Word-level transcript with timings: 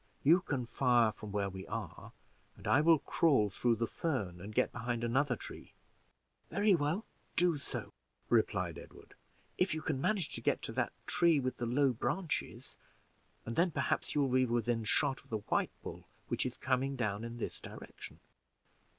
You 0.23 0.39
can 0.41 0.65
fire 0.65 1.11
from 1.11 1.31
where 1.31 1.47
we 1.51 1.67
are, 1.67 2.11
and 2.57 2.65
I 2.67 2.81
will 2.81 2.97
crawl 2.97 3.51
through 3.51 3.75
the 3.75 3.85
fern, 3.85 4.41
and 4.41 4.51
get 4.55 4.71
behind 4.71 5.03
another 5.03 5.35
tree." 5.35 5.73
"Very 6.49 6.73
well, 6.73 7.05
do 7.35 7.55
so," 7.57 7.93
replied 8.27 8.79
Edward: 8.79 9.13
"if 9.59 9.75
you 9.75 9.83
can 9.83 10.01
manage, 10.01 10.41
get 10.41 10.63
to 10.63 10.71
that 10.71 10.93
tree 11.05 11.39
with 11.39 11.57
the 11.57 11.67
low 11.67 11.93
branches, 11.93 12.77
and 13.45 13.55
then 13.55 13.69
perhaps 13.69 14.15
you 14.15 14.21
will 14.23 14.29
be 14.39 14.45
within 14.47 14.83
shot 14.85 15.23
of 15.23 15.29
the 15.29 15.37
white 15.49 15.69
bull, 15.83 16.07
which 16.29 16.47
is 16.47 16.57
coming 16.57 16.95
down 16.95 17.23
in 17.23 17.37
this 17.37 17.59
direction. 17.59 18.19